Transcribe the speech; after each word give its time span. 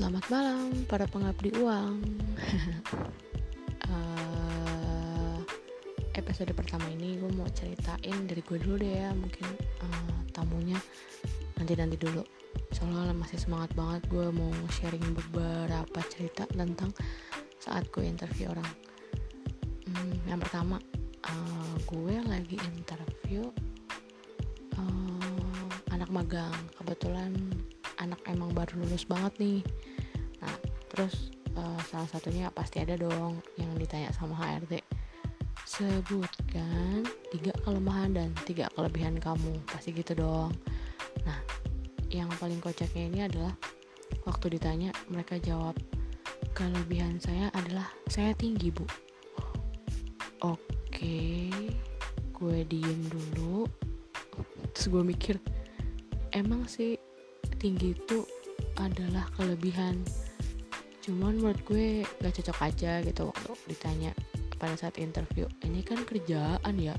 Selamat 0.00 0.32
malam 0.32 0.72
para 0.88 1.04
pengabdi 1.04 1.52
uang. 1.60 2.00
uh, 3.84 5.36
episode 6.24 6.56
pertama 6.56 6.88
ini 6.88 7.20
gue 7.20 7.28
mau 7.36 7.44
ceritain 7.52 8.24
dari 8.24 8.40
gue 8.40 8.56
dulu 8.64 8.80
deh 8.80 8.96
ya, 8.96 9.12
mungkin 9.12 9.44
uh, 9.84 10.24
tamunya 10.32 10.80
nanti 11.60 11.76
nanti 11.76 12.00
dulu. 12.00 12.24
Soalnya 12.72 13.12
masih 13.12 13.44
semangat 13.44 13.76
banget 13.76 14.08
gue 14.08 14.24
mau 14.32 14.48
sharing 14.72 15.04
beberapa 15.12 16.00
cerita 16.08 16.48
tentang 16.48 16.96
saat 17.60 17.84
gue 17.92 18.00
interview 18.00 18.56
orang. 18.56 18.72
Hmm, 19.84 20.16
yang 20.24 20.40
pertama, 20.40 20.80
uh, 21.28 21.76
gue 21.84 22.16
lagi 22.24 22.56
interview 22.72 23.52
uh, 24.80 25.68
anak 25.92 26.08
magang. 26.08 26.56
Kebetulan 26.80 27.36
anak 28.00 28.20
emang 28.26 28.50
baru 28.56 28.80
lulus 28.80 29.04
banget 29.04 29.32
nih. 29.38 29.60
Nah 30.40 30.56
terus 30.90 31.30
uh, 31.54 31.80
salah 31.86 32.08
satunya 32.08 32.48
pasti 32.50 32.80
ada 32.80 32.96
dong 32.96 33.38
yang 33.60 33.70
ditanya 33.76 34.10
sama 34.16 34.34
HRD 34.34 34.80
sebutkan 35.68 37.06
tiga 37.30 37.54
kelemahan 37.62 38.10
dan 38.16 38.28
tiga 38.48 38.66
kelebihan 38.74 39.20
kamu. 39.20 39.54
Pasti 39.68 39.94
gitu 39.94 40.16
dong. 40.16 40.50
Nah 41.28 41.38
yang 42.10 42.26
paling 42.42 42.58
kocaknya 42.58 43.04
ini 43.06 43.20
adalah 43.28 43.54
waktu 44.26 44.58
ditanya 44.58 44.90
mereka 45.06 45.38
jawab 45.38 45.78
kelebihan 46.56 47.22
saya 47.22 47.52
adalah 47.54 47.86
saya 48.10 48.34
tinggi 48.34 48.72
bu. 48.74 48.82
Oke 50.42 51.52
gue 52.40 52.58
diem 52.64 53.00
dulu. 53.12 53.68
Terus 54.72 54.86
gue 54.88 55.02
mikir 55.04 55.36
emang 56.32 56.64
sih 56.64 56.96
tinggi 57.60 57.92
itu 57.92 58.24
adalah 58.80 59.28
kelebihan. 59.36 60.00
Cuman 61.04 61.36
menurut 61.36 61.60
gue 61.68 62.02
gak 62.24 62.40
cocok 62.40 62.58
aja 62.64 63.04
gitu 63.04 63.28
waktu 63.28 63.52
ditanya 63.68 64.12
pada 64.56 64.76
saat 64.80 64.96
interview 64.96 65.44
ini 65.60 65.84
kan 65.84 66.00
kerjaan 66.08 66.74
ya? 66.80 66.96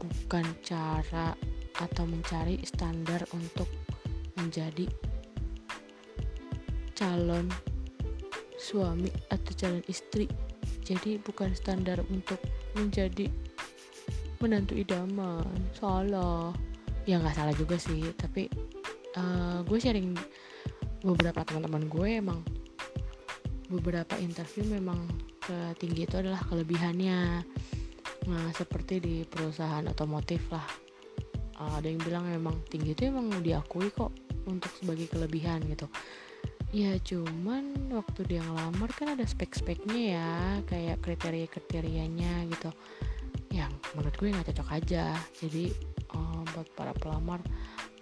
Bukan 0.00 0.44
cara 0.64 1.36
atau 1.76 2.04
mencari 2.08 2.64
standar 2.64 3.28
untuk 3.36 3.68
menjadi 4.40 4.88
calon 6.96 7.52
suami 8.56 9.12
atau 9.28 9.52
calon 9.52 9.84
istri. 9.92 10.24
Jadi 10.84 11.20
bukan 11.20 11.52
standar 11.52 12.00
untuk 12.08 12.40
menjadi 12.76 13.28
menantu 14.40 14.76
idaman. 14.76 15.48
Salah. 15.76 16.52
Ya 17.04 17.20
nggak 17.20 17.36
salah 17.36 17.52
juga 17.56 17.76
sih 17.76 18.00
tapi 18.16 18.48
uh, 19.18 19.58
gue 19.66 19.78
sharing 19.80 20.14
beberapa 21.04 21.44
teman-teman 21.44 21.84
gue 21.88 22.08
emang 22.18 22.40
beberapa 23.68 24.16
interview 24.20 24.64
memang 24.68 25.04
tinggi 25.76 26.08
itu 26.08 26.16
adalah 26.16 26.40
kelebihannya. 26.48 27.44
Nah 28.24 28.46
seperti 28.56 29.00
di 29.00 29.16
perusahaan 29.28 29.84
otomotif 29.84 30.48
lah. 30.48 30.64
Uh, 31.60 31.76
ada 31.78 31.86
yang 31.86 32.00
bilang 32.00 32.24
memang 32.24 32.56
tinggi 32.72 32.96
itu 32.96 33.12
emang 33.12 33.28
diakui 33.44 33.92
kok 33.92 34.10
untuk 34.48 34.72
sebagai 34.80 35.12
kelebihan 35.12 35.60
gitu. 35.68 35.84
Ya 36.74 36.96
cuman 36.98 37.92
waktu 37.92 38.26
dia 38.26 38.40
ngelamar 38.42 38.90
kan 38.96 39.14
ada 39.14 39.22
spek-speknya 39.22 40.00
ya 40.16 40.30
kayak 40.66 41.04
kriteria-kriterianya 41.04 42.48
gitu. 42.48 42.72
Yang 43.52 43.72
menurut 43.94 44.14
gue 44.16 44.32
nggak 44.32 44.48
cocok 44.50 44.68
aja. 44.80 45.14
Jadi 45.36 45.70
uh, 46.16 46.40
buat 46.56 46.68
para 46.72 46.96
pelamar 46.96 47.44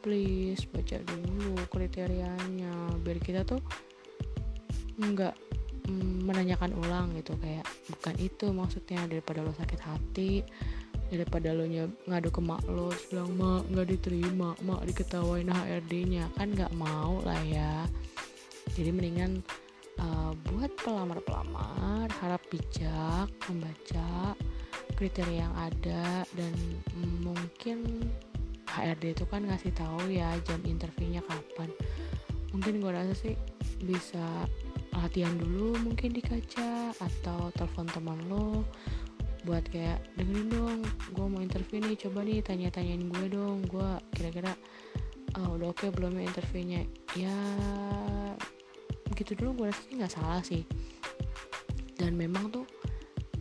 please 0.03 0.67
baca 0.67 0.99
dulu 0.99 1.55
kriterianya 1.71 2.99
biar 3.01 3.19
kita 3.23 3.47
tuh 3.47 3.63
nggak 4.99 5.35
mm, 5.87 6.27
menanyakan 6.27 6.75
ulang 6.83 7.15
gitu. 7.15 7.39
Kayak 7.39 7.65
bukan 7.89 8.15
itu 8.19 8.47
maksudnya 8.51 9.07
daripada 9.07 9.47
lo 9.47 9.55
sakit 9.55 9.81
hati 9.81 10.43
daripada 11.13 11.53
lo 11.53 11.69
ngadu 12.09 12.29
ke 12.33 12.41
mak 12.41 12.65
lo 12.67 12.89
bilang 13.13 13.31
mak 13.37 13.63
nggak 13.69 13.89
diterima 13.95 14.57
mak 14.65 14.81
diketawain 14.89 15.49
HRD-nya 15.49 16.27
kan 16.35 16.51
nggak 16.51 16.75
mau 16.75 17.23
lah 17.23 17.41
ya. 17.47 17.87
Jadi 18.75 18.91
mendingan 18.91 19.43
uh, 20.01 20.33
buat 20.51 20.73
pelamar-pelamar 20.81 22.09
harap 22.23 22.43
bijak 22.49 23.29
membaca 23.51 24.35
kriteria 24.97 25.51
yang 25.51 25.55
ada 25.59 26.23
dan 26.37 26.55
mungkin 27.21 27.92
HRD 28.73 29.13
itu 29.13 29.25
kan 29.29 29.45
ngasih 29.45 29.73
tahu 29.77 30.09
ya 30.09 30.33
jam 30.49 30.61
interviewnya 30.65 31.21
kapan. 31.25 31.69
Mungkin 32.57 32.81
gue 32.81 32.93
rasa 32.93 33.13
sih 33.17 33.37
bisa 33.85 34.49
latihan 34.93 35.33
dulu 35.37 35.77
mungkin 35.81 36.13
di 36.13 36.21
kaca 36.21 36.93
atau 37.01 37.49
telepon 37.57 37.89
teman 37.89 38.21
lo 38.29 38.63
buat 39.43 39.65
kayak 39.73 39.99
dengerin 40.15 40.49
dong 40.53 40.81
gue 41.17 41.27
mau 41.27 41.43
interview 41.43 41.83
nih 41.83 41.99
coba 41.99 42.23
nih 42.23 42.45
tanya-tanyain 42.45 43.11
gue 43.11 43.27
dong 43.33 43.65
gue 43.67 43.91
kira-kira 44.15 44.55
oh, 45.41 45.57
udah 45.57 45.73
oke 45.73 45.83
okay 45.83 45.91
belum 45.91 46.21
ya 46.21 46.25
interviewnya? 46.29 46.81
Ya 47.17 47.37
gitu 49.13 49.37
dulu 49.37 49.65
gue 49.65 49.67
rasa 49.73 49.81
sih 49.89 49.95
nggak 49.97 50.13
salah 50.13 50.43
sih. 50.45 50.63
Dan 51.97 52.19
memang 52.19 52.51
tuh 52.51 52.67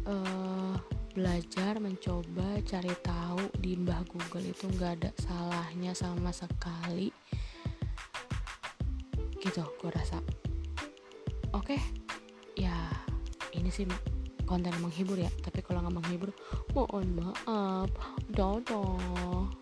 uh, 0.08 0.76
belajar 1.12 1.78
mencoba 1.78 2.60
cari 2.64 2.94
tahu 3.04 3.44
di 3.60 3.76
mbah 3.76 4.04
Google 4.08 4.48
itu 4.48 4.68
nggak 4.72 4.92
ada 5.00 5.10
salahnya 5.20 5.92
sama 5.92 6.32
sekali. 6.32 7.12
Gitu 9.38 9.62
gue 9.62 9.92
rasa. 9.92 10.20
Oke 11.52 11.76
okay. 11.76 11.82
ya 12.56 12.76
ini 13.56 13.68
sih 13.70 13.88
konten 14.48 14.72
menghibur 14.80 15.20
ya. 15.20 15.30
Tapi 15.44 15.60
kalau 15.64 15.84
nggak 15.84 15.96
menghibur 16.00 16.32
mohon 16.76 17.08
maaf. 17.16 17.92
Dadah 18.32 19.61